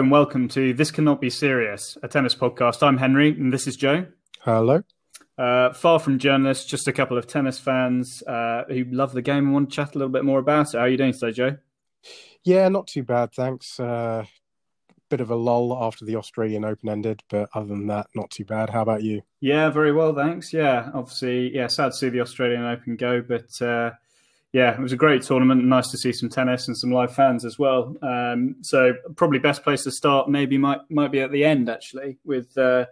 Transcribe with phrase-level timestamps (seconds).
[0.00, 2.82] Hello and welcome to This Cannot Be Serious, a tennis podcast.
[2.82, 4.06] I'm Henry and this is Joe.
[4.40, 4.82] Hello.
[5.36, 9.44] Uh, far from journalists, just a couple of tennis fans uh, who love the game
[9.44, 10.78] and want to chat a little bit more about it.
[10.78, 11.56] How are you doing today, Joe?
[12.44, 13.78] Yeah, not too bad, thanks.
[13.78, 14.24] Uh,
[15.10, 18.46] bit of a lull after the Australian Open ended, but other than that, not too
[18.46, 18.70] bad.
[18.70, 19.20] How about you?
[19.40, 20.50] Yeah, very well, thanks.
[20.50, 23.90] Yeah, obviously, yeah, sad to see the Australian Open go, but uh,
[24.52, 25.64] yeah, it was a great tournament.
[25.64, 27.96] Nice to see some tennis and some live fans as well.
[28.02, 32.18] Um, so probably best place to start maybe might might be at the end actually
[32.24, 32.86] with uh,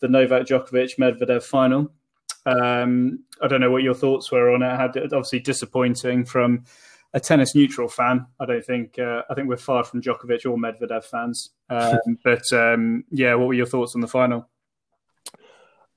[0.00, 1.92] the Novak Djokovic Medvedev final.
[2.46, 4.76] Um, I don't know what your thoughts were on it.
[4.76, 6.64] Had obviously disappointing from
[7.14, 8.26] a tennis neutral fan.
[8.40, 11.50] I don't think uh, I think we're far from Djokovic or Medvedev fans.
[11.70, 14.48] Um, but um, yeah, what were your thoughts on the final?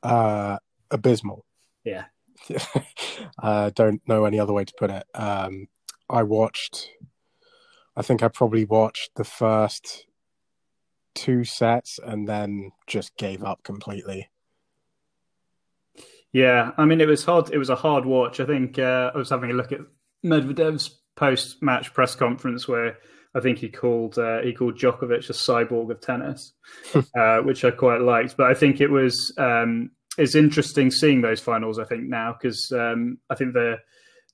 [0.03, 0.57] Uh,
[0.91, 1.43] abysmal.
[1.83, 2.05] Yeah,
[3.41, 5.05] uh, don't know any other way to put it.
[5.13, 5.67] Um,
[6.09, 6.89] I watched,
[7.95, 10.05] I think I probably watched the first
[11.15, 14.29] two sets and then just gave up completely.
[16.31, 17.51] Yeah, I mean it was hard.
[17.51, 18.39] It was a hard watch.
[18.39, 19.79] I think uh, I was having a look at
[20.23, 22.97] Medvedev's post-match press conference where
[23.33, 26.53] I think he called uh, he called Djokovic a cyborg of tennis,
[27.17, 28.37] uh, which I quite liked.
[28.37, 31.79] But I think it was um, it's interesting seeing those finals.
[31.79, 33.77] I think now because um, I think the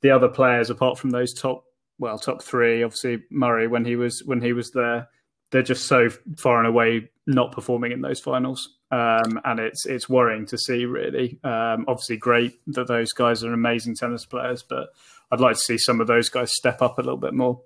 [0.01, 1.65] the other players, apart from those top
[1.99, 5.09] well top three, obviously Murray when he was when he was there,
[5.51, 10.09] they're just so far and away not performing in those finals, um, and it's it's
[10.09, 10.85] worrying to see.
[10.85, 14.89] Really, um, obviously great that those guys are amazing tennis players, but
[15.31, 17.61] I'd like to see some of those guys step up a little bit more.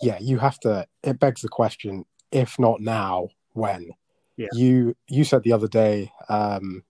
[0.00, 0.86] Yeah, you have to.
[1.02, 3.90] It begs the question: if not now, when?
[4.36, 4.48] Yeah.
[4.52, 6.82] You you said the other day um,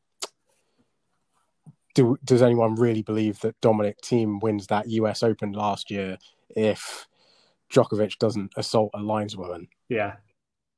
[1.95, 6.19] do, does anyone really believe that Dominic Thiem wins that US Open last year
[6.50, 7.06] if
[7.72, 9.69] Djokovic doesn't assault a lineswoman?
[9.88, 10.15] Yeah.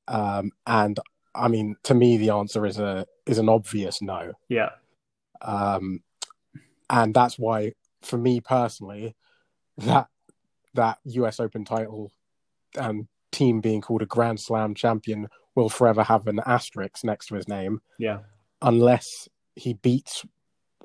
[0.08, 1.00] Um, and
[1.34, 4.32] I mean, to me, the answer is a is an obvious no.
[4.48, 4.70] Yeah.
[5.42, 6.02] Um,
[6.88, 7.72] and that's why,
[8.02, 9.16] for me personally,
[9.78, 10.08] that
[10.74, 12.12] that US Open title
[12.78, 17.34] and Thiem being called a Grand Slam champion will forever have an asterisk next to
[17.34, 17.80] his name.
[17.98, 18.18] Yeah.
[18.62, 20.24] Unless he beats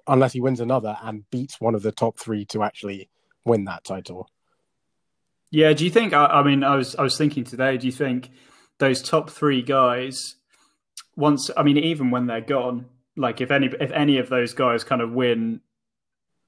[0.07, 3.09] unless he wins another and beats one of the top three to actually
[3.45, 4.29] win that title.
[5.49, 6.13] Yeah, do you think?
[6.13, 7.77] I, I, mean, I was I was thinking today.
[7.77, 8.31] Do you think
[8.79, 10.35] those top three guys,
[11.15, 12.85] once I mean, even when they're gone,
[13.17, 15.61] like if any if any of those guys kind of win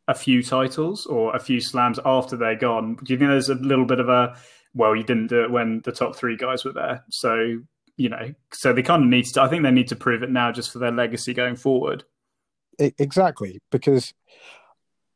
[0.08, 3.56] a few titles or a few slams after they're gone, do you think there's a
[3.56, 4.38] little bit of a
[4.74, 7.60] well, you didn't do it when the top three guys were there, so
[7.98, 9.42] you know, so they kind of need to.
[9.42, 12.06] I think they need to prove it now just for their legacy going forward
[12.80, 14.14] exactly because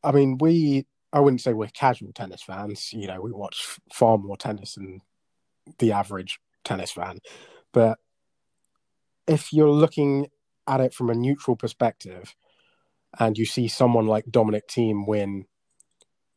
[0.04, 2.92] I mean we I wouldn't say we're casual tennis fans.
[2.94, 5.02] You know, we watch far more tennis than
[5.80, 7.20] the average tennis fan.
[7.74, 7.98] But
[9.28, 10.28] if you're looking
[10.68, 12.36] at it from a neutral perspective,
[13.20, 15.46] and you see someone like Dominic Thiem win,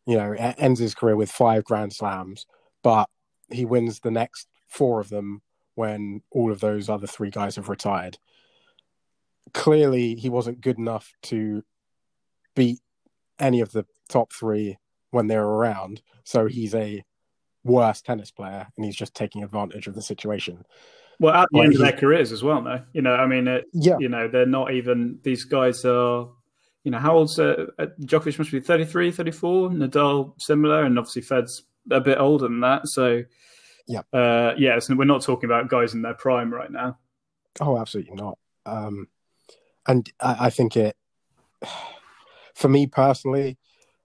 [0.07, 2.47] you know, ends his career with five Grand Slams,
[2.83, 3.09] but
[3.51, 5.43] he wins the next four of them
[5.75, 8.19] when all of those other three guys have retired
[9.53, 11.63] clearly he wasn't good enough to
[12.55, 12.81] beat
[13.39, 14.79] any of the top three
[15.11, 16.03] when they were around.
[16.25, 17.05] So he's a
[17.65, 20.65] worse tennis player, and he's just taking advantage of the situation.
[21.19, 22.83] Well, at the like end of their careers as well, though.
[22.93, 23.97] You know, I mean, it, yeah.
[23.99, 26.29] You know, they're not even these guys are.
[26.83, 28.39] You know, how old's uh, uh Djokovic?
[28.39, 29.71] Must be 33, 34.
[29.71, 32.89] Nadal similar, and obviously Fed's a bit older than that.
[32.89, 33.23] So,
[33.87, 34.79] yeah, uh, yeah.
[34.79, 36.99] So we're not talking about guys in their prime right now.
[37.61, 38.39] Oh, absolutely not.
[38.65, 39.09] Um,
[39.91, 40.97] and I, I think it
[42.55, 43.59] for me personally,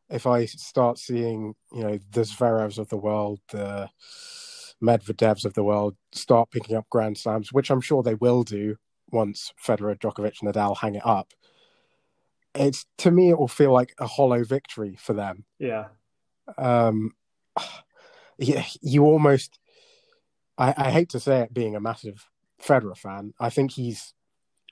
[0.10, 3.90] if I start seeing, you know, the Zverevs of the world, the
[4.82, 8.78] Medvedevs of the world start picking up Grand Slams, which I'm sure they will do
[9.12, 11.34] once Federer, Djokovic, and Nadal hang it up,
[12.54, 15.46] it's to me it will feel like a hollow victory for them.
[15.60, 15.88] Yeah.
[16.58, 17.14] Um,
[18.38, 19.60] yeah, you almost.
[20.58, 22.30] I, I hate to say it, being a massive
[22.62, 24.14] Federer fan, I think he's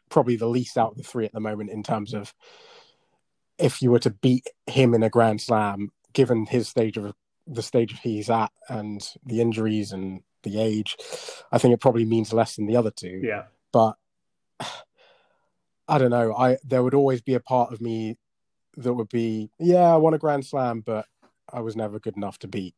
[0.10, 2.34] probably the least out of the three at the moment in terms of
[3.58, 7.14] if you were to beat him in a Grand Slam, given his stage of
[7.48, 10.96] the stage he's at and the injuries and the age,
[11.52, 13.22] I think it probably means less than the other two.
[13.24, 13.44] Yeah.
[13.72, 13.96] But
[15.88, 16.36] I don't know.
[16.36, 18.18] I there would always be a part of me
[18.78, 21.06] that would be, yeah, I won a Grand Slam, but
[21.52, 22.76] I was never good enough to beat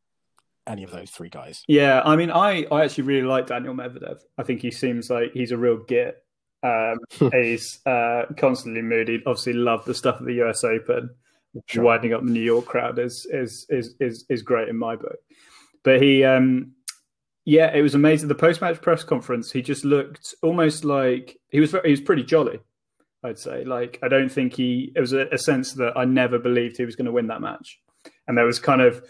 [0.67, 1.63] any of those three guys.
[1.67, 4.19] Yeah, I mean, I I actually really like Daniel Medvedev.
[4.37, 6.24] I think he seems like he's a real git.
[6.65, 9.21] Um, he's uh, constantly moody.
[9.25, 11.09] Obviously, love the stuff at the US Open.
[11.67, 11.83] Sure.
[11.83, 15.17] Winding up the New York crowd is is is is is great in my book.
[15.83, 16.73] But he, um,
[17.45, 18.27] Yeah, it was amazing.
[18.27, 21.73] The post match press conference, he just looked almost like he was.
[21.83, 22.59] He was pretty jolly.
[23.23, 23.63] I'd say.
[23.63, 24.91] Like, I don't think he.
[24.95, 27.41] It was a, a sense that I never believed he was going to win that
[27.41, 27.79] match,
[28.27, 29.03] and there was kind of.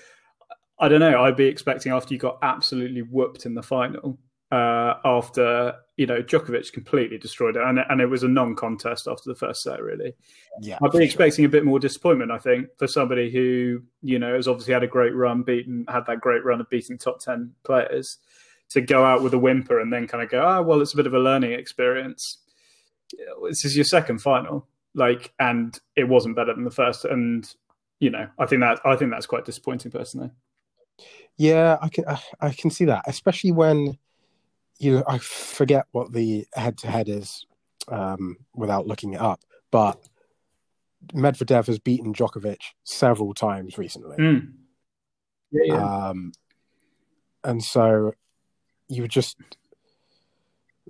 [0.78, 1.24] I don't know.
[1.24, 4.20] I'd be expecting after you got absolutely whooped in the final,
[4.52, 9.30] uh, after you know Djokovic completely destroyed it, and, and it was a non-contest after
[9.30, 9.82] the first set.
[9.82, 10.14] Really,
[10.62, 12.32] Yeah, I'd be expecting a bit more disappointment.
[12.32, 16.06] I think for somebody who you know has obviously had a great run, beaten had
[16.08, 18.18] that great run of beating top ten players,
[18.70, 20.98] to go out with a whimper and then kind of go, oh well, it's a
[20.98, 22.40] bit of a learning experience.
[23.48, 27.48] This is your second final, like, and it wasn't better than the first, and
[28.00, 30.32] you know, I think that I think that's quite disappointing personally.
[31.38, 33.98] Yeah, I can I, I can see that, especially when
[34.80, 37.46] you I forget what the head to head is
[37.88, 39.42] um, without looking it up,
[39.72, 40.00] but
[41.14, 44.52] Medvedev has beaten Djokovic several times recently, Mm.
[45.52, 46.08] Yeah, yeah.
[46.10, 46.32] um,
[47.44, 48.14] and so
[48.88, 49.38] you just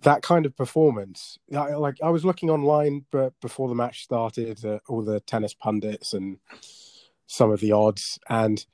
[0.02, 1.38] that kind of performance.
[1.56, 5.54] I, like I was looking online, but before the match started, uh, all the tennis
[5.54, 6.40] pundits and
[7.28, 8.66] some of the odds, and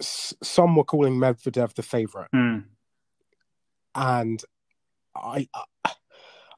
[0.00, 2.30] s- some were calling Medvedev the favorite.
[2.34, 2.64] Mm.
[3.96, 4.44] And
[5.16, 5.92] I, I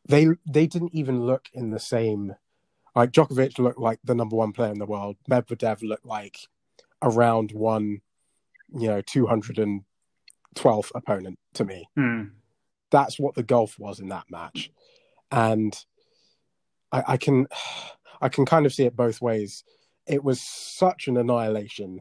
[0.08, 2.34] they they didn't even look in the same.
[2.96, 5.16] Like Djokovic looked like the number one player in the world.
[5.30, 6.38] Medvedev looked like
[7.00, 8.00] a round one,
[8.74, 9.82] you know, two hundred and
[10.54, 11.88] twelfth opponent to me.
[11.96, 12.32] Mm.
[12.90, 14.70] That's what the golf was in that match,
[15.30, 15.76] and
[16.90, 17.46] I, I can
[18.20, 19.62] I can kind of see it both ways.
[20.06, 22.00] It was such an annihilation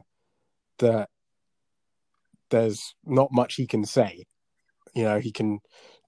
[0.78, 1.10] that
[2.50, 4.24] there's not much he can say.
[4.98, 5.60] You know, he can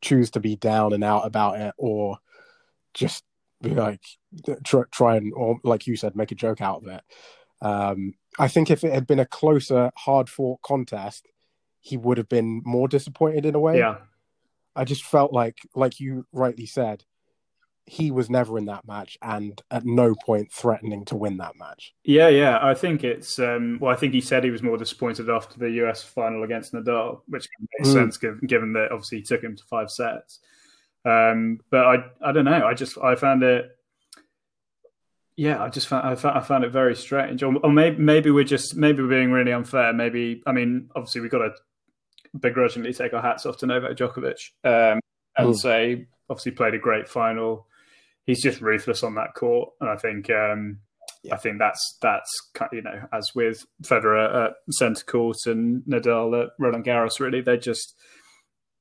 [0.02, 2.18] choose to be down and out about it, or
[2.92, 3.22] just
[3.62, 4.00] be like
[4.64, 7.02] try, try and, or like you said, make a joke out of it.
[7.62, 11.28] Um, I think if it had been a closer, hard fought contest,
[11.78, 13.78] he would have been more disappointed in a way.
[13.78, 13.98] Yeah.
[14.74, 17.04] I just felt like, like you rightly said,
[17.92, 21.92] he was never in that match and at no point threatening to win that match.
[22.04, 22.56] Yeah, yeah.
[22.62, 23.90] I think it's um, well.
[23.92, 27.48] I think he said he was more disappointed after the US final against Nadal, which
[27.78, 27.92] makes Mm.
[27.92, 30.38] sense given, given that obviously he took him to five sets.
[31.04, 32.64] Um, but I, I don't know.
[32.64, 33.76] I just I found it.
[35.36, 37.42] Yeah, I just found I found, I found it very strange.
[37.42, 39.92] Or, or maybe maybe we're just maybe we're being really unfair.
[39.92, 41.54] Maybe I mean obviously we've got to
[42.38, 45.00] begrudgingly take our hats off to Novak Djokovic um,
[45.36, 45.56] and Mm.
[45.56, 47.66] say obviously played a great final.
[48.30, 50.78] He's just ruthless on that court, and I think um,
[51.24, 51.34] Yeah.
[51.34, 52.30] I think that's that's
[52.72, 57.56] you know as with Federer at centre court and Nadal at Roland Garros, really they're
[57.56, 57.94] just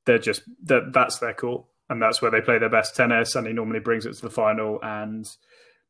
[0.05, 3.35] they're just that that's their court, and that's where they play their best tennis.
[3.35, 5.25] And he normally brings it to the final, and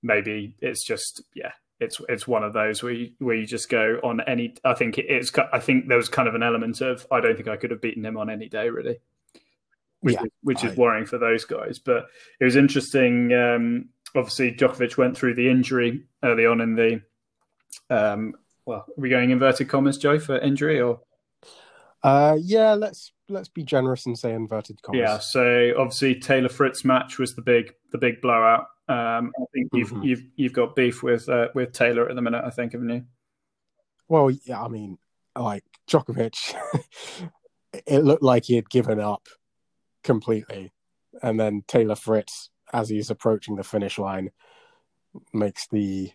[0.01, 1.51] maybe it's just yeah.
[1.81, 4.55] It's it's one of those where you, where you just go on any.
[4.65, 5.31] I think it, it's.
[5.53, 7.81] I think there was kind of an element of I don't think I could have
[7.81, 8.99] beaten him on any day really,
[10.01, 11.79] which Yeah, is, which is I- worrying for those guys.
[11.79, 12.07] But
[12.39, 13.33] it was interesting.
[13.33, 17.01] Um, obviously, Djokovic went through the injury early on in the.
[17.89, 18.33] Um,
[18.65, 21.01] well, are we going inverted commas, Joe, for injury or?
[22.03, 24.99] Uh, yeah, let's let's be generous and say inverted commas.
[24.99, 28.67] Yeah, so obviously Taylor Fritz match was the big the big blowout.
[28.87, 30.05] Um, I think you've Mhm.
[30.05, 32.43] you've you've got beef with uh, with Taylor at the minute.
[32.45, 33.03] I think, haven't you?
[34.07, 34.97] Well, yeah, I mean,
[35.37, 36.55] like Djokovic,
[37.85, 39.27] it looked like he had given up
[40.03, 40.71] completely,
[41.21, 44.31] and then Taylor Fritz, as he's approaching the finish line,
[45.33, 46.11] makes the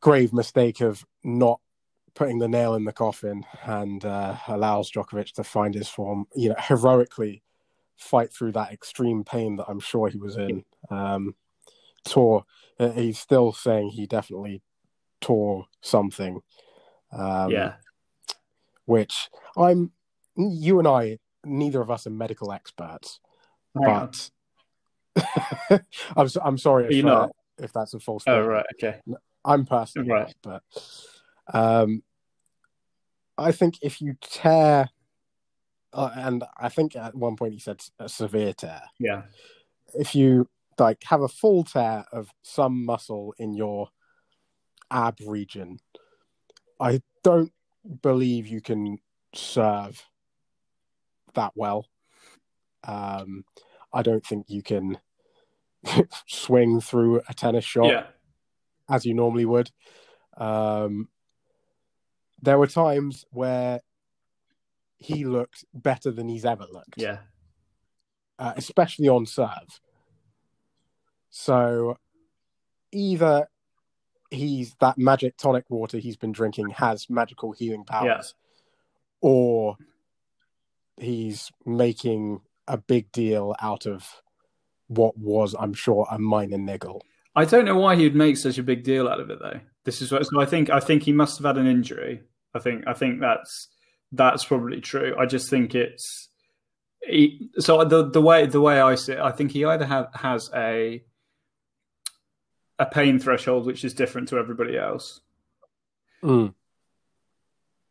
[0.00, 1.60] grave mistake of not
[2.14, 6.26] putting the nail in the coffin and uh, allows Djokovic to find his form.
[6.34, 7.42] You know, heroically
[7.96, 10.64] fight through that extreme pain that I'm sure he was in.
[10.90, 11.34] Um,
[12.04, 12.44] tore.
[12.78, 14.62] uh, He's still saying he definitely
[15.20, 16.40] tore something.
[17.12, 17.74] Um, yeah,
[18.84, 19.92] Which I'm.
[20.36, 23.20] You and I, neither of us are medical experts,
[23.74, 24.30] but
[26.16, 27.30] I'm so- I'm sorry if, uh, not?
[27.58, 28.24] if that's a false.
[28.26, 29.00] Oh right, okay,
[29.44, 30.34] I'm personally Right.
[30.42, 30.62] but
[31.52, 32.02] um,
[33.36, 34.88] I think if you tear,
[35.92, 38.82] uh, and I think at one point he said a severe tear.
[38.98, 39.22] yeah,
[39.94, 43.88] If you like have a full tear of some muscle in your
[44.90, 45.78] ab region,
[46.80, 47.52] I don't
[48.02, 48.98] believe you can
[49.34, 50.04] serve
[51.34, 51.86] that well.
[52.84, 53.44] Um,
[53.92, 54.98] I don't think you can
[56.26, 58.06] swing through a tennis shot yeah,
[58.88, 59.70] as you normally would.
[60.36, 61.08] Um,
[62.40, 63.80] there were times where
[64.96, 67.18] he looked better than he's ever looked, yeah,
[68.38, 69.80] uh, especially on serve.
[71.30, 71.98] So
[72.92, 73.46] either
[74.30, 78.34] he's that magic tonic water he's been drinking has magical healing powers,
[79.20, 79.76] or
[81.02, 84.22] he's making a big deal out of
[84.88, 87.02] what was, I'm sure, a minor niggle.
[87.34, 89.60] I don't know why he'd make such a big deal out of it, though.
[89.84, 90.70] This is what so I think.
[90.70, 92.22] I think he must have had an injury.
[92.54, 92.84] I think.
[92.86, 93.68] I think that's
[94.12, 95.16] that's probably true.
[95.18, 96.28] I just think it's
[97.02, 100.08] he, so the the way the way I see it, I think he either have,
[100.14, 101.02] has a
[102.78, 105.20] a pain threshold which is different to everybody else,
[106.22, 106.54] Mm.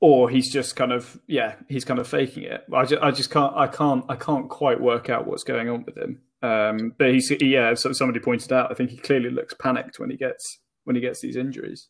[0.02, 2.66] Or he's just kind of yeah he's kind of faking it.
[2.74, 5.84] I just, I just can't I can't I can't quite work out what's going on
[5.86, 6.20] with him.
[6.42, 7.74] Um, but he's yeah.
[7.76, 8.72] So somebody pointed out.
[8.72, 11.88] I think he clearly looks panicked when he gets when he gets these injuries.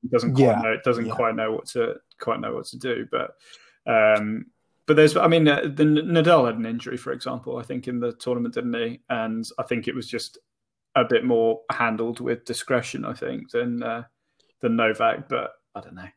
[0.00, 1.14] He doesn't quite Yeah, know doesn't yeah.
[1.14, 3.06] quite know what to quite know what to do.
[3.10, 3.32] But
[3.86, 4.46] um,
[4.86, 7.58] but there's I mean uh, the Nadal had an injury for example.
[7.58, 9.00] I think in the tournament didn't he?
[9.10, 10.38] And I think it was just
[10.94, 13.04] a bit more handled with discretion.
[13.04, 14.04] I think than uh,
[14.60, 15.28] than Novak.
[15.28, 16.08] But I don't know.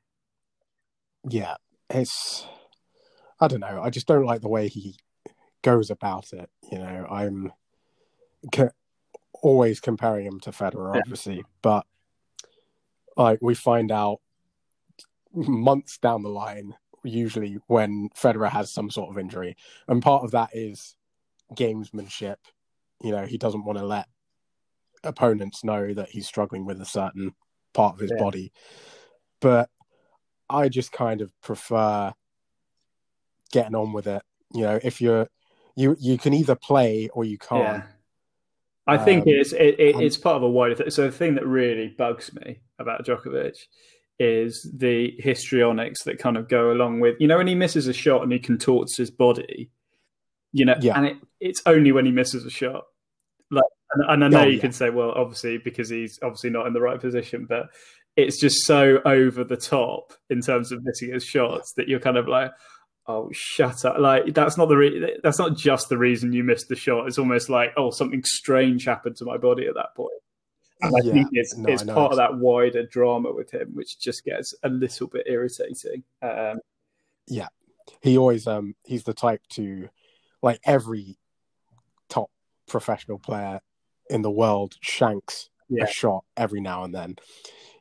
[1.29, 1.55] Yeah,
[1.89, 2.45] it's.
[3.39, 3.81] I don't know.
[3.83, 4.95] I just don't like the way he
[5.61, 6.49] goes about it.
[6.71, 7.51] You know, I'm
[8.51, 8.71] co-
[9.43, 11.01] always comparing him to Federer, Yeah.
[11.01, 11.85] obviously, but
[13.15, 14.21] like we find out
[15.33, 19.55] months down the line, usually when Federer has some sort of injury,
[19.87, 20.95] and part of that is
[21.53, 22.37] gamesmanship.
[23.01, 24.07] You know, he doesn't want to let
[25.03, 27.35] opponents know that he's struggling with a certain
[27.73, 28.23] part of his Yeah.
[28.23, 28.51] body,
[29.39, 29.69] but
[30.49, 32.13] I just kind of prefer
[33.51, 34.21] getting on with it.
[34.53, 35.27] You know, if you're
[35.75, 37.61] you you can either play or you can't.
[37.63, 37.83] Yeah.
[38.89, 40.89] I think Um, it's it, it, it's part of a wider thing.
[40.89, 43.57] So the thing that really bugs me about Djokovic
[44.19, 47.93] is the histrionics that kind of go along with you know when he misses a
[47.93, 49.69] shot and he contorts his body,
[50.53, 50.97] you know, Yeah.
[50.97, 52.85] and it, it's only when he misses a shot.
[53.51, 53.63] Like,
[53.93, 54.61] and, and I know Oh, you yeah.
[54.61, 57.67] can say, well, obviously because he's obviously not in the right position, but
[58.17, 62.17] it's just so over the top in terms of missing his shots that you're kind
[62.17, 62.51] of like,
[63.07, 63.99] oh, shut up!
[63.99, 67.07] Like that's not the re- that's not just the reason you missed the shot.
[67.07, 70.11] It's almost like, oh, something strange happened to my body at that point.
[70.81, 71.13] And I Yeah.
[71.13, 74.69] think it's No, it's part of that wider drama with him, which just gets a
[74.69, 76.03] little bit irritating.
[76.21, 76.59] Um,
[77.27, 77.47] yeah,
[78.01, 79.89] He always um he's the type to
[80.43, 81.17] like every
[82.09, 82.29] top
[82.67, 83.61] professional player
[84.09, 85.83] in the world shanks Yeah.
[85.85, 87.15] a shot every now and then.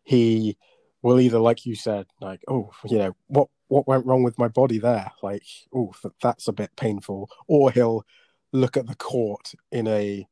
[0.06, 0.56] He
[1.02, 4.46] will either, like you said, like, oh, you know, what what went wrong with my
[4.46, 5.10] body there?
[5.20, 5.42] Like,
[5.74, 7.28] oh, that's a bit painful.
[7.48, 8.04] Or he'll
[8.52, 10.26] look at the court in a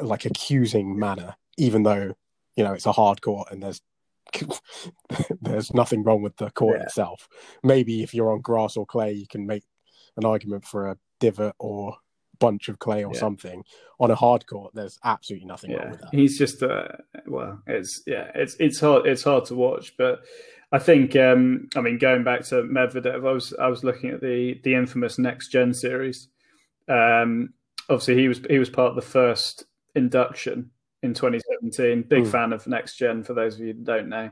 [0.00, 2.14] like accusing manner, even though
[2.56, 3.82] you know it's a hard court and there's
[5.40, 6.84] there's nothing wrong with the court Yeah.
[6.84, 7.28] itself.
[7.64, 9.64] Maybe if you're on grass or clay, you can make
[10.16, 11.96] an argument for a divot or
[12.44, 13.20] bunch of clay or Yeah.
[13.20, 13.64] something.
[14.00, 16.10] On a hard court, there's absolutely nothing wrong with that.
[16.12, 16.88] he's just uh,
[17.26, 20.20] well, it's yeah, it's it's hard it's hard to watch, but
[20.72, 24.20] I think um, I mean going back to Medvedev, I was I was looking at
[24.20, 26.28] the the infamous Next Gen series.
[26.88, 27.54] Um,
[27.88, 30.70] obviously, he was he was part of the first induction
[31.02, 32.02] in 2017.
[32.08, 32.30] Big Mm.
[32.30, 33.22] fan of Next Gen.
[33.22, 34.30] For those of you who don't know,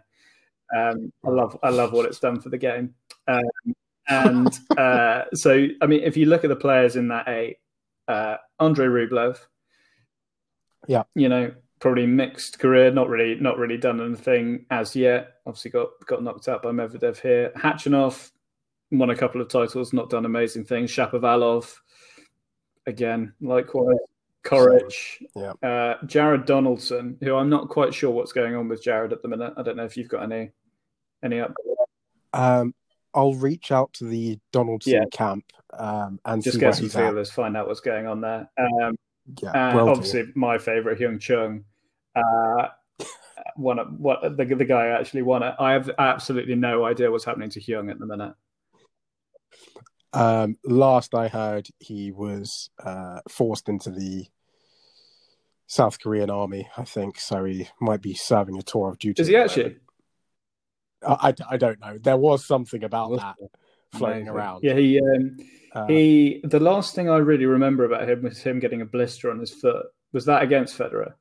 [0.76, 2.94] um, I love I love what it's done for the game.
[3.28, 3.74] Um,
[4.08, 7.58] and uh, so, I mean, if you look at the players in that eight,
[8.08, 9.38] uh, Andre Rublev,
[10.88, 11.04] Yeah.
[11.14, 15.34] you know, probably mixed career, not really, not really done anything as yet.
[15.46, 17.52] Obviously, got got knocked out by Medvedev here.
[17.56, 18.30] Khachanov
[18.90, 20.90] won a couple of titles, not done amazing things.
[20.90, 21.78] Shapovalov,
[22.86, 23.96] again, likewise.
[24.44, 25.52] Coric, Yeah.
[25.62, 29.28] uh, Jared Donaldson, who I'm not quite sure what's going on with Jared at the
[29.28, 29.54] minute.
[29.56, 30.50] I don't know if you've got any
[31.22, 31.54] any up.
[32.32, 32.74] Um,
[33.14, 35.04] I'll reach out to the Donaldson Yeah.
[35.12, 35.44] camp
[35.78, 37.08] um, and Just get some he's at.
[37.08, 38.50] feelers, find out what's going on there.
[38.58, 38.96] Um,
[39.42, 39.88] Yeah, do.
[39.90, 41.64] obviously, my favorite Hyeon Chung.
[42.14, 42.68] Uh,
[43.56, 45.54] won it, what the, the guy actually won it.
[45.58, 48.34] I have absolutely no idea what's happening to Hyung at the minute.
[50.12, 54.26] Um, last I heard, he was uh, forced into the
[55.66, 57.18] South Korean army, I think.
[57.18, 59.22] So he might be serving a tour of duty.
[59.22, 59.76] Is he actually?
[61.06, 61.98] I, I, don't know.
[61.98, 63.36] There was something about that
[63.92, 64.28] floating Amazing.
[64.28, 64.60] around.
[64.62, 65.36] Yeah, he um,
[65.74, 66.40] Uh, he.
[66.44, 69.52] The last thing I really remember about him was him getting a blister on his
[69.52, 69.86] foot.
[70.12, 71.14] Was that against Federer?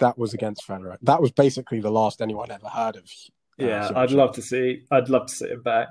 [0.00, 0.96] that was against Federer.
[1.02, 3.04] That was basically the last anyone ever heard of.
[3.04, 4.82] uh, Yeah, I'd love to see.
[4.90, 5.88] I'd love to see it back.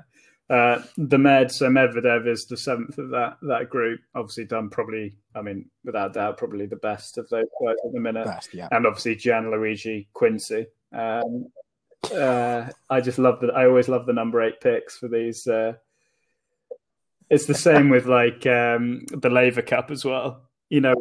[0.50, 4.00] Uh, the Med, so Medvedev is the seventh of that that group.
[4.14, 5.14] Obviously, done probably.
[5.34, 8.26] I mean, without doubt, probably the best of those guys at the minute.
[8.26, 8.68] Best, yeah.
[8.72, 10.66] and obviously Gianluigi Quinzi.
[10.92, 11.46] Um,
[12.14, 13.54] uh, I just love that.
[13.54, 15.46] I always love the number eight picks for these.
[15.46, 15.74] Uh,
[17.28, 20.42] it's the same with like um, the Laver Cup as well.
[20.68, 20.94] You know,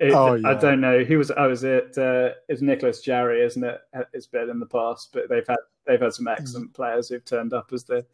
[0.00, 1.30] it, Oh, I don't know who was.
[1.30, 1.96] I was it.
[1.96, 3.80] Uh, it's Nicholas Jarry, isn't it?
[4.12, 7.52] It's been in the past, but they've had they've had some excellent players who've turned
[7.52, 8.06] up as the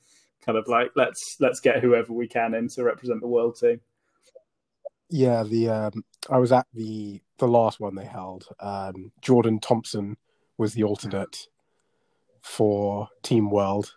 [0.45, 3.81] kind of like let's let's get whoever we can in to represent the world team.
[5.11, 8.47] Yeah, the um, I was at the the last one they held.
[8.59, 10.17] Um, Jordan Thompson
[10.59, 11.47] was the alternate
[12.43, 13.95] for Team World.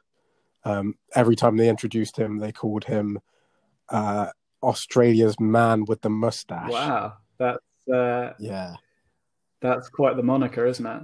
[0.66, 3.20] Um, every time they introduced him, they called him
[3.90, 4.28] uh,
[4.62, 6.72] Australia's man with the mustache.
[6.72, 7.60] Wow, that's
[7.94, 8.76] uh, Yeah,
[9.62, 11.04] that's quite the moniker, isn't it?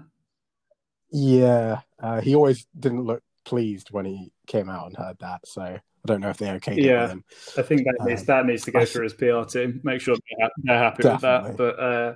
[1.12, 1.82] yeah.
[2.02, 5.42] Uh, he always didn't look pleased when he came out and heard that.
[5.46, 7.02] So I don't know if they okayed it Yeah.
[7.04, 7.24] with him.
[7.58, 9.82] I think that needs Um, that needs to go I through his PR team.
[9.84, 11.58] Make sure they're, ha- they're happy with that.
[11.58, 12.16] But uh,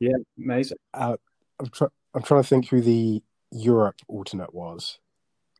[0.00, 0.78] yeah, amazing.
[0.92, 1.16] Uh,
[1.60, 3.22] I'm, try- I'm trying to think who the
[3.52, 4.98] Europe alternate was.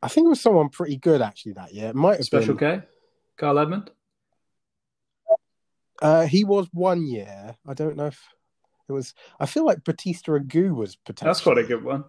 [0.01, 1.89] I think it was someone pretty good actually that year.
[1.89, 2.81] It might have Special been.
[2.81, 2.87] K,
[3.37, 3.89] Kyle Edmund.
[6.01, 7.55] Uh, he was one year.
[7.65, 8.19] I don't know if
[8.89, 9.13] it was.
[9.39, 11.29] I feel like Bautista Agut was potentially.
[11.29, 12.03] That's quite a good one.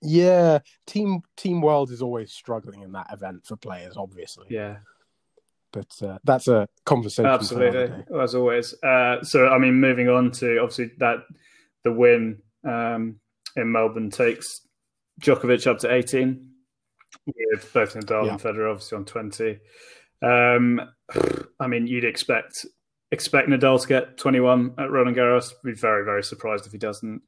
[0.00, 4.46] Yeah, team Team World is always struggling in that event for players, obviously.
[4.48, 4.76] Yeah,
[5.72, 7.26] But uh, that's a conversation.
[7.26, 8.74] absolutely, as always.
[8.80, 11.24] Uh, so, I mean, moving on to obviously that
[11.82, 13.18] the win um,
[13.58, 14.46] in Melbourne takes
[15.20, 16.50] Djokovic up to eighteen,
[17.26, 18.32] with both Nadal Yeah.
[18.32, 19.58] and Federer obviously on twenty.
[20.22, 20.80] Um,
[21.60, 22.52] I mean, you'd expect
[23.10, 25.52] expect Nadal to get twenty one at Roland Garros.
[25.64, 27.22] Be very very surprised if he doesn't.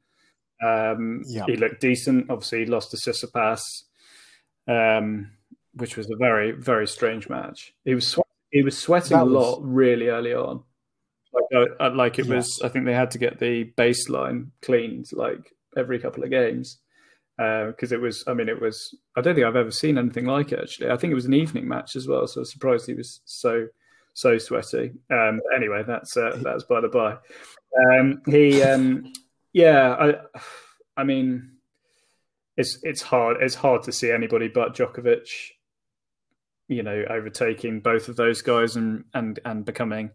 [0.63, 1.45] Um, Yeah.
[1.47, 2.29] He looked decent.
[2.29, 3.61] Obviously, he lost to Tsitsipas,
[4.67, 5.31] um,
[5.73, 7.73] which was a very very strange match.
[7.85, 10.63] He was swe- he was sweating That a was- lot really early on.
[11.53, 12.35] Like, like it Yeah.
[12.35, 16.79] was, I think they had to get the baseline cleaned like every couple of games
[17.37, 18.23] because it was.
[18.27, 18.95] I mean, it was.
[19.15, 20.59] I don't think I've ever seen anything like it.
[20.59, 22.27] Actually, I think it was an evening match as well.
[22.27, 23.67] So I was surprised he was so
[24.13, 24.91] so sweaty.
[25.09, 27.17] Um, anyway, that's uh, that's by the by.
[27.89, 29.11] Um, he, um,
[29.53, 30.41] yeah, I,
[30.97, 31.51] I mean,
[32.57, 33.37] it's it's hard.
[33.41, 35.29] It's hard to see anybody but Djokovic,
[36.67, 40.11] you know, overtaking both of those guys and and and becoming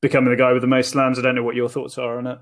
[0.00, 1.18] becoming the guy with the most slams.
[1.18, 2.38] I don't know what your thoughts are on it.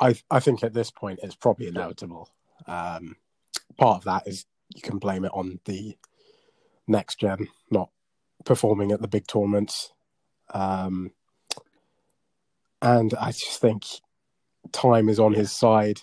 [0.00, 2.28] I I think at this point it's probably inevitable.
[2.66, 3.16] Um,
[3.76, 5.96] part of that is you can blame it on the
[6.86, 7.90] next gen not
[8.44, 9.92] performing at the big tournaments,
[10.54, 11.12] um,
[12.82, 13.84] and I just think
[14.72, 16.00] time is on his side.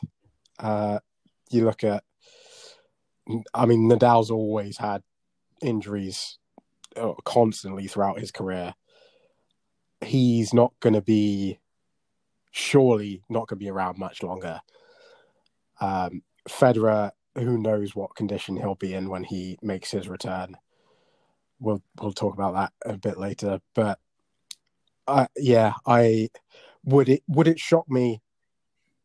[0.60, 1.00] Uh,
[1.50, 2.04] you look at,
[3.54, 5.04] I mean, Nadal's always had
[5.62, 6.38] injuries
[6.96, 8.74] uh, constantly throughout his career.
[10.02, 11.60] He's not going to be
[12.52, 14.60] surely not going to be around much longer.
[15.80, 20.58] Um, Federer, who knows what condition he'll be in when he makes his return.
[21.60, 24.00] We'll we'll talk about that a bit later, but
[25.08, 26.30] uh, yeah, I
[26.84, 28.22] would it would it shock me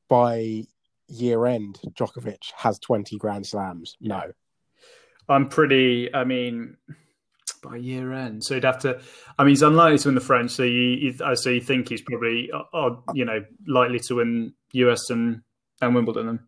[0.09, 0.65] by
[1.09, 3.97] year end Djokovic has twenty Grand Slams?
[4.01, 4.23] No,
[5.29, 6.13] I'm pretty.
[6.15, 6.77] I mean,
[7.63, 9.01] by year end, so he'd have to.
[9.39, 10.51] I mean, he's unlikely to win the French.
[10.51, 14.55] So you, you so you think he's probably, uh, uh, you know, likely to win
[14.73, 15.43] US and
[15.81, 16.27] and Wimbledon.
[16.27, 16.41] Then.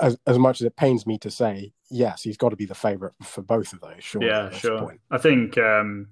[0.00, 2.74] as as much as it pains me to say, yes, he's got to be the
[2.74, 4.02] favourite for both of those.
[4.02, 4.80] Sure, yeah, sure.
[4.80, 5.00] point.
[5.10, 5.56] I think.
[5.58, 6.08] um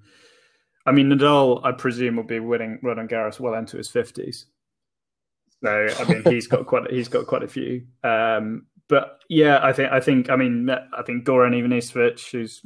[0.88, 4.47] I mean, Nadal, I presume, will be winning Roland Garros well into his fifties.
[5.64, 7.87] So I mean, he's got quite he's got quite a few.
[8.05, 12.62] Um, but yeah, I think I think I mean I think Goran Ivanisevic, who's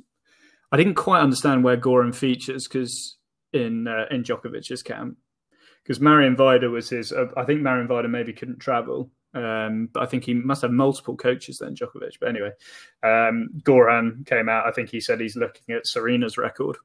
[0.72, 3.16] I didn't quite understand where Goran features because
[3.52, 5.16] in uh, in Djokovic's camp
[5.83, 7.12] because Marian Vajda was his.
[7.12, 10.70] Uh, I think Marian Vajda maybe couldn't travel, um, but I think he must have
[10.70, 12.18] multiple coaches then Djokovic.
[12.20, 12.52] But anyway,
[13.02, 14.66] um, Goran came out.
[14.66, 16.76] I think he said he's looking at Serena's record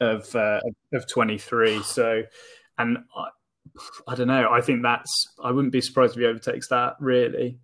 [0.00, 0.60] of uh,
[0.92, 1.82] of 23.
[1.82, 2.22] So,
[2.78, 3.28] and I,
[4.08, 4.48] I don't know.
[4.50, 5.34] I think that's.
[5.42, 6.94] I wouldn't be surprised if he overtakes that.
[7.00, 7.58] Really,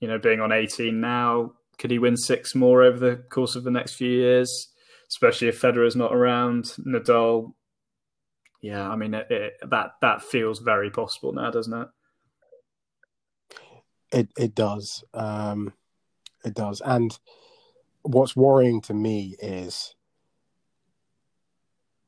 [0.00, 3.64] you know, being on 18 now, could he win six more over the course of
[3.64, 4.68] the next few years?
[5.08, 7.52] Especially if Federer's not around, Nadal.
[8.60, 11.88] Yeah, I mean it, it, that that feels very possible now, doesn't it?
[14.12, 15.04] It it does.
[15.14, 15.72] Um,
[16.44, 16.80] it does.
[16.84, 17.16] And
[18.02, 19.94] what's worrying to me is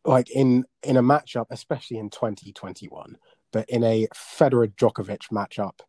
[0.04, 3.18] like in in a matchup, especially in 2021,
[3.52, 5.80] but in a Federer Djokovic matchup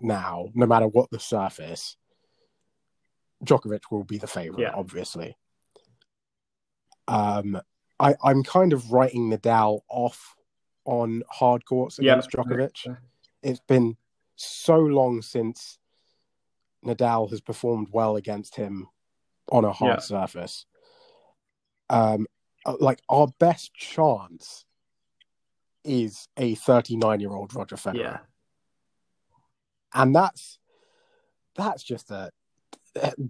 [0.00, 1.96] now, no matter what the surface,
[3.44, 4.72] Djokovic will be the favorite, Yeah.
[4.74, 5.36] obviously.
[7.08, 7.60] Um,
[8.00, 10.34] I, I'm kind of writing Nadal off
[10.84, 12.12] on hard courts Yeah.
[12.14, 12.96] against Djokovic.
[13.42, 13.96] It's been
[14.36, 15.78] so long since
[16.84, 18.88] Nadal has performed well against him
[19.50, 20.00] on a hard Yeah.
[20.00, 20.66] surface.
[21.90, 22.26] Um,
[22.66, 24.64] uh, like our best chance
[25.84, 28.18] is a 39 year old Roger Federer, Yeah,
[29.92, 30.58] and that's
[31.54, 32.30] that's just a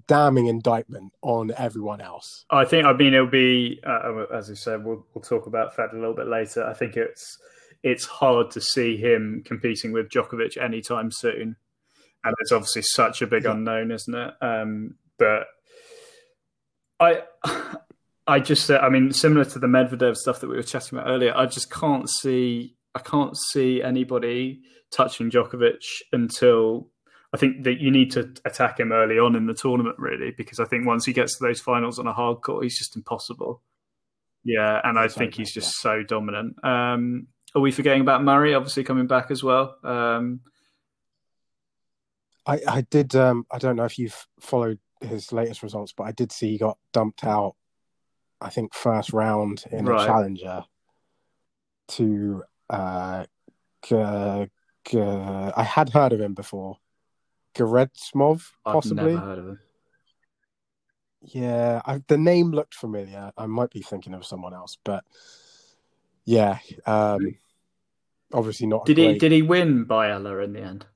[0.07, 2.44] damning indictment on everyone else.
[2.50, 2.87] I think.
[2.87, 4.85] I mean, it'll be uh, as you said.
[4.85, 6.64] We'll we'll talk about Fed a little bit later.
[6.64, 7.38] I think it's
[7.83, 11.57] it's hard to see him competing with Djokovic anytime soon,
[12.24, 14.35] and it's obviously such a big unknown, isn't it?
[14.40, 15.46] Um, but
[17.00, 17.22] I.
[18.27, 21.37] I just, I mean, similar to the Medvedev stuff that we were chatting about earlier,
[21.37, 26.88] I just can't see, I can't see anybody touching Djokovic until
[27.34, 30.60] I think that you need to attack him early on in the tournament, really, because
[30.60, 33.60] I think once he gets to those finals on a hard court, he's just impossible.
[34.44, 35.96] Yeah, and I think he's just yeah.
[35.96, 36.64] so dominant.
[36.64, 38.54] Um, are we forgetting about Murray?
[38.54, 39.76] Obviously coming back as well.
[39.82, 40.42] Um,
[42.46, 43.16] I, I did.
[43.16, 46.58] Um, I don't know if you've followed his latest results, but I did see he
[46.58, 47.56] got dumped out.
[48.40, 50.04] I think first round in right.
[50.04, 50.64] a challenger
[51.88, 52.44] to.
[52.70, 53.24] Uh,
[53.82, 54.50] g-
[54.84, 56.78] g- I had heard of him before.
[57.54, 59.02] Gerasimov, possibly.
[59.02, 59.60] I've never heard of him.
[61.22, 63.32] Yeah, I, the name looked familiar.
[63.36, 65.04] I might be thinking of someone else, but
[66.24, 67.36] yeah, um,
[68.32, 68.86] obviously not.
[68.86, 69.12] Did great...
[69.12, 70.86] he did he win by Ella in the end?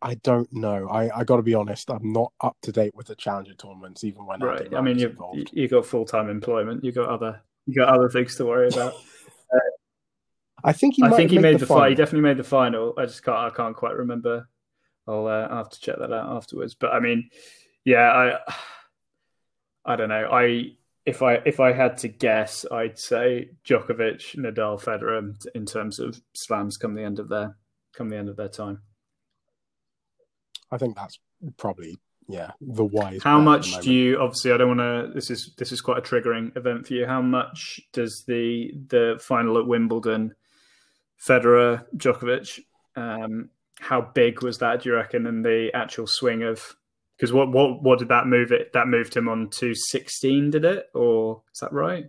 [0.00, 0.88] I don't know.
[0.88, 1.90] I, I got to be honest.
[1.90, 4.72] I'm not up to date with the challenger tournaments, even when right.
[4.74, 5.18] I mean, you've
[5.52, 6.84] you got full time employment.
[6.84, 8.94] You got other you got other things to worry about.
[10.64, 11.02] I think he.
[11.02, 11.88] I think he made, made the, final.
[11.88, 12.94] He definitely made the final.
[12.96, 13.36] I just can't.
[13.36, 14.48] I can't quite remember.
[15.06, 16.74] I'll, uh, I'll have to check that out afterwards.
[16.74, 17.30] But I mean,
[17.84, 18.52] yeah, I.
[19.88, 20.28] I don't know.
[20.32, 20.72] I
[21.06, 26.20] if I if I had to guess, I'd say Djokovic, Nadal, Federer in terms of
[26.34, 27.56] slams come the end of their
[27.94, 28.82] come the end of their time.
[30.70, 31.20] I think that's
[31.56, 31.96] probably
[32.28, 33.22] yeah the wise.
[33.22, 34.18] How much do you?
[34.18, 35.14] Obviously, I don't want to.
[35.14, 37.06] This is this is quite a triggering event for you.
[37.06, 40.34] How much does the the final at Wimbledon
[41.24, 42.60] Federer, Djokovic.
[42.94, 44.82] Um, how big was that?
[44.82, 45.26] Do you reckon?
[45.26, 46.76] in the actual swing of
[47.16, 48.72] because what what what did that move it?
[48.72, 50.86] That moved him on to sixteen, did it?
[50.94, 52.06] Or is that right?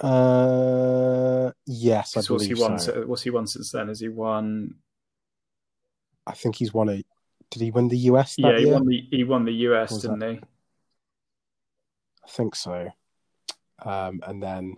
[0.00, 2.78] Uh, yes, I believe he won?
[2.78, 3.04] So.
[3.06, 3.88] What's he won since then?
[3.88, 4.76] Has he won?
[6.26, 7.04] I think he's won a.
[7.50, 8.36] Did he win the US?
[8.38, 8.74] yeah, he year?
[8.74, 10.32] won the he won the US, didn't that?
[10.32, 10.40] he?
[12.24, 12.88] I think so.
[13.82, 14.74] Um, and then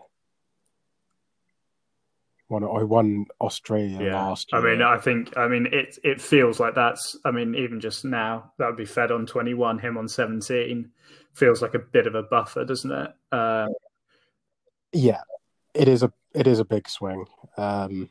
[2.52, 4.14] won I won Australia yeah.
[4.14, 4.60] last year.
[4.60, 8.04] I mean, I think I mean it it feels like that's I mean, even just
[8.04, 10.90] now, that would be Fed on twenty one, him on seventeen.
[11.32, 13.10] Feels like a bit of a buffer, doesn't it?
[13.32, 13.66] Uh,
[14.92, 15.22] yeah.
[15.74, 17.24] It is a it is a big swing.
[17.56, 18.10] Um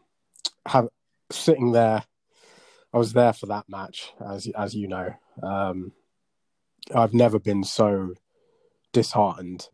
[0.65, 0.89] have
[1.31, 2.03] sitting there
[2.93, 5.13] I was there for that match, as as you know.
[5.43, 5.93] Um
[6.93, 8.15] I've never been so
[8.91, 9.69] disheartened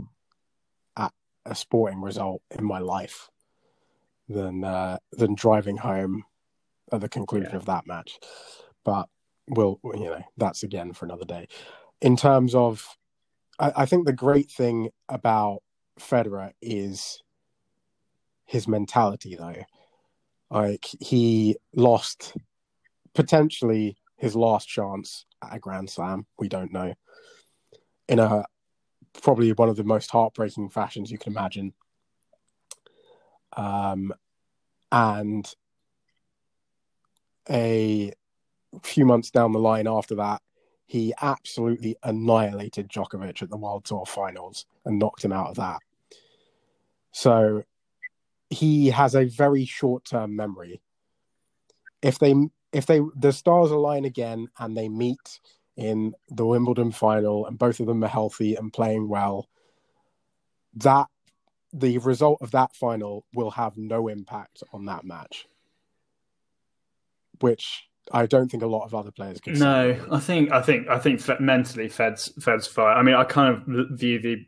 [0.98, 1.14] at
[1.46, 3.30] a sporting result in my life
[4.28, 6.24] than uh, than driving home
[6.92, 7.58] at the conclusion yeah.
[7.58, 8.20] of that match.
[8.84, 9.10] But
[9.50, 11.48] we'll, you know, that's again for another day.
[12.02, 12.86] In terms of,
[13.60, 15.60] I, I think the great thing about
[16.00, 17.22] Federer is
[18.46, 19.64] his mentality, though.
[20.50, 22.34] Like he lost
[23.14, 26.26] potentially his last chance at a Grand Slam.
[26.40, 26.94] We don't know.
[28.08, 28.46] In a
[29.22, 31.74] probably one of the most heartbreaking fashions you can imagine.
[33.58, 34.14] Um,
[34.92, 35.54] and
[37.50, 38.14] a
[38.84, 40.42] few months down the line after that,
[40.86, 45.80] he absolutely annihilated Djokovic at the World Tour finals and knocked him out of that.
[47.12, 47.64] So
[48.50, 50.82] he has a very short term memory.
[52.02, 52.36] If they
[52.72, 55.40] if they the stars align again and they meet
[55.76, 59.50] in the Wimbledon final and both of them are healthy and playing well,
[60.76, 61.08] that
[61.80, 65.48] the result of that final will have no impact on that match,
[67.40, 69.54] which I don't think a lot of other players can.
[69.54, 70.02] No, say.
[70.12, 72.98] I think I think I think mentally, Fed's Fed's fine.
[72.98, 74.46] I mean, I kind of view the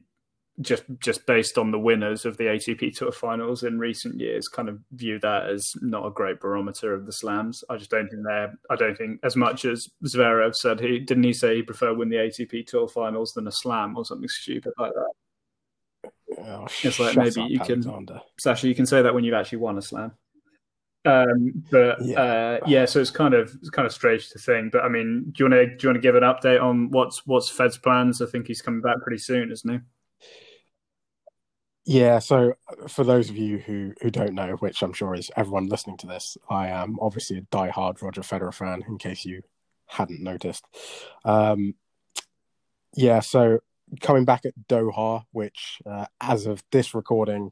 [0.62, 4.70] just just based on the winners of the ATP Tour Finals in recent years, kind
[4.70, 7.64] of view that as not a great barometer of the slams.
[7.70, 8.54] I just don't think they're.
[8.70, 12.10] I don't think as much as Zverev said he didn't he say he preferred win
[12.10, 15.14] the ATP Tour Finals than a slam or something stupid like that.
[16.46, 18.14] Oh, it's like maybe you Alexander.
[18.14, 20.14] can, Sasha, you can say that when you've actually won a slam.
[21.06, 22.22] Um, but yeah.
[22.22, 24.72] Uh, yeah, so it's kind of it's kind of strange to think.
[24.72, 26.90] But I mean, do you want to do you want to give an update on
[26.92, 28.22] what's what's Fed's plans?
[28.22, 29.80] I think he's coming back pretty soon, isn't he?
[31.86, 32.54] Yeah, so
[32.88, 36.08] for those of you who, who don't know, which I'm sure is everyone listening to
[36.08, 39.42] this, I am obviously a die-hard Roger Federer fan, in case you
[39.88, 40.64] hadn't noticed.
[41.26, 41.74] Um,
[42.96, 43.62] yeah, so
[44.02, 47.52] coming back at Doha, which uh, as of this recording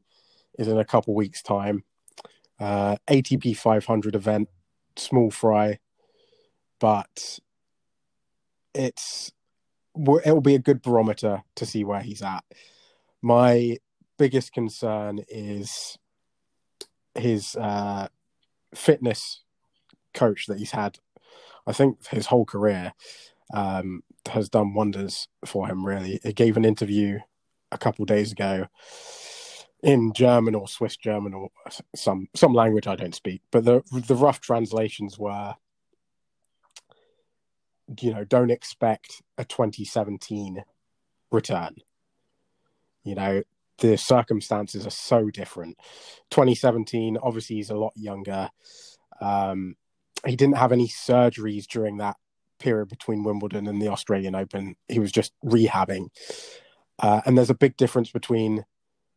[0.58, 1.84] is in a couple weeks' time.
[2.58, 4.48] Uh, ATP 500 event,
[4.96, 5.78] small fry.
[6.80, 7.38] but
[8.74, 9.32] it's
[10.24, 12.44] it'll be a good barometer to see where he's at.
[13.20, 13.78] My
[14.16, 15.98] biggest concern is
[17.14, 18.08] his uh,
[18.74, 19.42] fitness
[20.14, 20.98] coach that he's had.
[21.66, 22.92] I think his whole career
[23.52, 25.84] um, has done wonders for him.
[25.84, 27.18] Really, he gave an interview
[27.70, 28.66] a couple days ago
[29.82, 31.50] in German or Swiss German or
[31.94, 35.54] some some language I don't speak, but the the rough translations were,
[38.00, 40.64] you know, don't expect a 2017
[41.30, 41.76] return.
[43.04, 43.42] You know,
[43.78, 45.78] the circumstances are so different.
[46.30, 48.50] 2017, obviously, he's a lot younger.
[49.20, 49.76] Um,
[50.26, 52.16] he didn't have any surgeries during that
[52.58, 54.76] period between Wimbledon and the Australian Open.
[54.88, 56.08] He was just rehabbing.
[56.98, 58.64] Uh, and there's a big difference between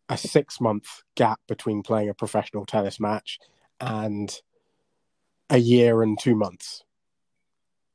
[0.10, 3.40] a six month gap between playing a professional tennis match
[3.80, 4.42] and
[5.50, 6.84] a year and two months.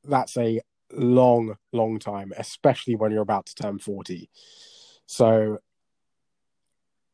[0.05, 0.61] That's a
[0.93, 4.31] long, long time, especially when you're about to turn 40.
[5.07, 5.59] So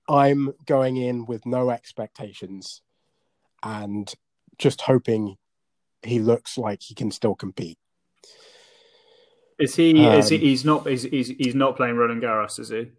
[0.09, 2.83] I'm going in with no expectations
[3.62, 4.12] and
[4.59, 5.37] just hoping
[6.03, 7.79] he looks like he can still compete.
[9.59, 10.07] Is he?
[10.07, 10.38] Um, is he?
[10.38, 10.87] He's not.
[10.87, 12.91] He's, he's he's not playing Roland Garros, is he?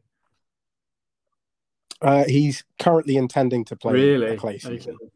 [2.02, 4.38] Uh, he's currently intending to play really?
[4.38, 4.96] clay season.
[4.96, 5.12] Okay.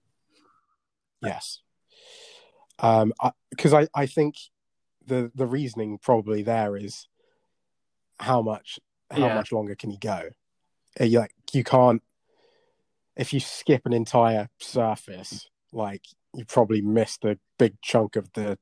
[1.22, 1.62] Yes,
[2.78, 3.32] because um, I,
[3.64, 4.36] I, I think
[5.06, 7.08] the the reasoning probably there is
[8.20, 8.80] how much
[9.12, 9.36] how yeah.
[9.36, 10.30] much longer can he go?
[11.00, 12.02] Uh, you like you can't
[13.18, 18.58] if you skip an entire surface, like you probably missed a big chunk of the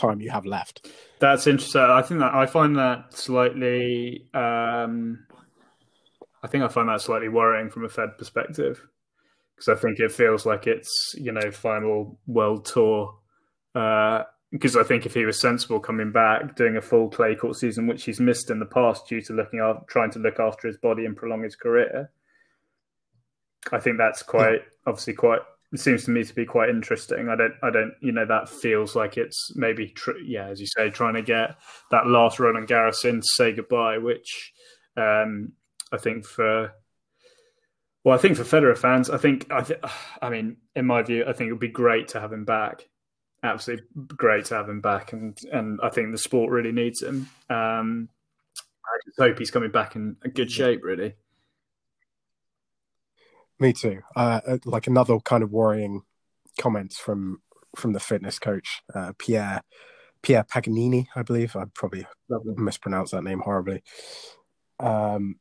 [0.00, 0.88] time you have left.
[1.18, 1.82] That's interesting.
[1.82, 4.26] I think that I find that slightly.
[4.34, 5.26] Um,
[6.42, 8.86] I think I find that slightly worrying from a Fed perspective
[9.54, 13.14] because I think it feels like it's you know final world tour.
[13.72, 17.56] Because uh, I think if he was sensible coming back, doing a full clay court
[17.56, 20.66] season, which he's missed in the past due to looking after, trying to look after
[20.66, 22.10] his body and prolong his career,
[23.70, 25.44] I think that's quite obviously quite it
[25.78, 27.28] seems to me to be quite interesting.
[27.28, 30.66] I don't, I don't, you know, that feels like it's maybe, tr- yeah, as you
[30.66, 31.56] say, trying to get
[31.92, 34.52] that last Roland Garros in to say goodbye, which
[34.96, 35.52] um,
[35.92, 36.72] I think for,
[38.02, 39.80] well, I think for Federer fans, I think, I, th-
[40.22, 42.88] I mean, in my view, I think it would be great to have him back.
[43.42, 47.26] Absolutely great to have him back, and and I think the sport really needs him.
[47.48, 48.10] Um,
[48.84, 51.14] I just hope he's coming back in a good shape, really.
[53.60, 54.00] Me too.
[54.16, 56.02] Uh, uh, like another kind of worrying
[56.58, 57.42] comments from
[57.76, 59.60] from the fitness coach uh, Pierre
[60.22, 61.54] Pierre Paganini, I believe.
[61.54, 62.06] I probably
[62.56, 63.82] mispronounced that name horribly.
[64.80, 65.36] Um,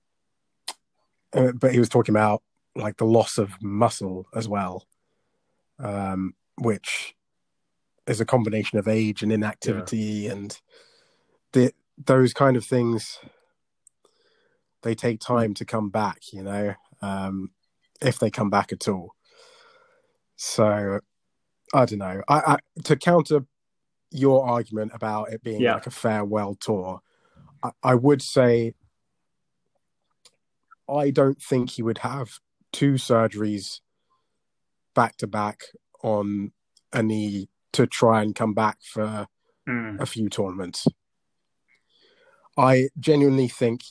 [1.33, 2.43] uh, but he was talking about
[2.75, 4.85] like the loss of muscle as well,
[5.79, 7.15] um, which
[8.05, 10.31] is a combination of age and inactivity yeah.
[10.31, 10.59] and
[11.53, 13.19] the those kind of things.
[14.81, 16.73] They take time to come back, you know.
[17.01, 17.51] Um,
[18.01, 19.15] if they come back at all.
[20.35, 20.99] So
[21.73, 22.21] I don't know.
[22.27, 23.45] I, I to counter
[24.11, 25.75] your argument about it being yeah.
[25.75, 27.01] like a farewell tour,
[27.61, 28.73] I, I would say
[30.89, 32.39] I don't think he would have
[32.71, 33.81] two surgeries
[34.95, 35.61] back to back
[36.03, 36.51] on
[36.91, 39.27] a knee to try and come back for
[39.67, 39.99] mm.
[39.99, 40.87] a few tournaments.
[42.57, 43.81] I genuinely think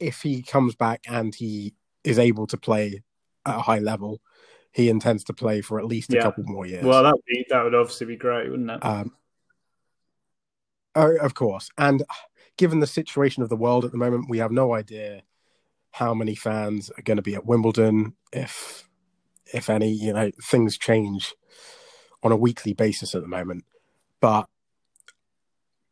[0.00, 3.02] if he comes back and he is able to play
[3.46, 4.20] at a high level,
[4.72, 6.22] he intends to play for at least a yeah.
[6.22, 6.84] couple more years.
[6.84, 8.84] Well, that would that would obviously be great, wouldn't it?
[8.84, 9.12] Um,
[10.94, 12.02] oh, of course, and
[12.56, 15.22] given the situation of the world at the moment, we have no idea
[15.90, 18.14] how many fans are going to be at Wimbledon.
[18.32, 18.88] If
[19.52, 21.34] if any, you know, things change
[22.22, 23.64] on a weekly basis at the moment.
[24.20, 24.48] But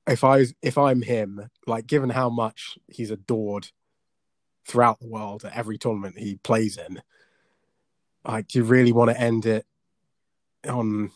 [0.09, 3.69] if I if I'm him, like given how much he's adored
[4.67, 7.03] throughout the world at every tournament he plays in,
[8.25, 9.67] like, do you really want to end it
[10.69, 11.11] on,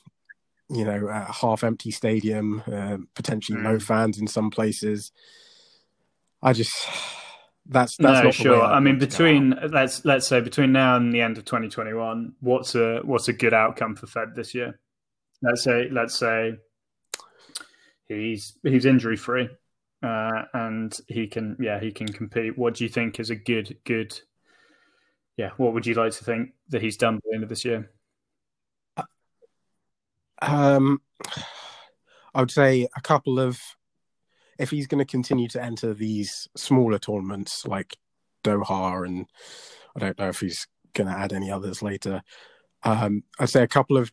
[0.68, 3.62] you know, a half empty stadium, uh, potentially mm.
[3.62, 5.12] no fans in some places?
[6.42, 6.88] I just
[7.68, 8.62] that's that's no sure.
[8.62, 12.74] I, I mean, between let's let's say between now and the end of 2021, what's
[12.74, 14.78] a what's a good outcome for Fed this year?
[15.42, 16.56] Let's say let's say
[18.08, 19.48] he's he's injury free,
[20.02, 22.56] uh, and he can yeah he can compete.
[22.56, 24.18] What do you think is a good good
[25.36, 27.64] yeah, what would you like to think that he's done by the end of this
[27.64, 27.90] year?
[30.42, 31.00] Um,
[32.34, 33.58] I would say a couple of,
[34.58, 37.96] if he's going to continue to enter these smaller tournaments like
[38.44, 39.26] Doha, and
[39.94, 42.22] I don't know if he's going to add any others later.
[42.82, 44.12] Um, I'd say a couple of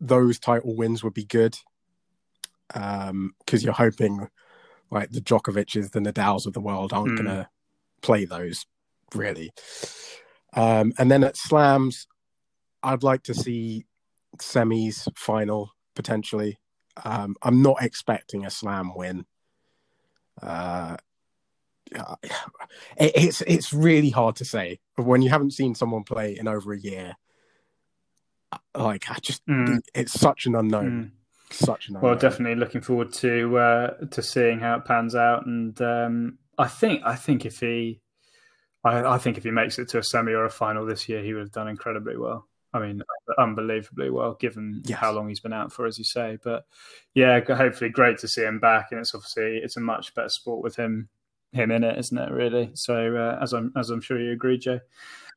[0.00, 1.56] those title wins would be good.
[2.68, 4.28] because um, you're hoping
[4.90, 7.16] like the Djokovic's, the Nadals of the world aren't Mm.
[7.16, 7.48] going to
[8.00, 8.66] play those
[9.14, 9.52] really.
[10.54, 12.06] Um, and then at slams,
[12.82, 13.86] I'd like to see
[14.38, 16.58] semis, final potentially.
[17.04, 19.24] Um, I'm not expecting a slam win.
[20.42, 20.96] Uh,
[21.92, 26.72] it, it's it's really hard to say when you haven't seen someone play in over
[26.72, 27.14] a year.
[28.74, 29.80] Like I just, Mm.
[29.94, 31.12] it's such an unknown,
[31.50, 31.54] Mm.
[31.54, 32.10] such an unknown.
[32.10, 36.68] Well, definitely looking forward to uh, to seeing how it pans out, and um, I
[36.68, 38.00] think I think if he,
[38.84, 41.22] I, I think if he makes it to a semi or a final this year,
[41.22, 42.48] he would have done incredibly well.
[42.74, 43.02] I mean,
[43.38, 44.98] unbelievably well, given Yes.
[44.98, 46.38] how long he's been out for, as you say.
[46.42, 46.64] But
[47.14, 50.62] yeah, hopefully, great to see him back, and it's obviously it's a much better sport
[50.62, 51.08] with him
[51.52, 52.30] him in it, isn't it?
[52.32, 52.70] Really.
[52.74, 54.80] So uh, as I'm as I'm sure you agree, Joe.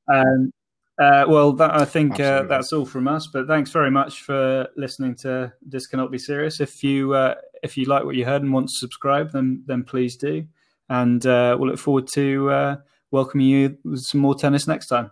[0.08, 0.51] Um,
[0.97, 3.27] uh, well, that, I think uh, that's all from us.
[3.27, 6.62] But thanks very much for listening to This Cannot Be Serious.
[6.62, 9.84] If you uh, if you like what you heard and want to subscribe, then then
[9.84, 10.45] please do.
[10.88, 12.75] And uh, we'll look forward to uh,
[13.11, 15.11] welcoming you with some more tennis next time.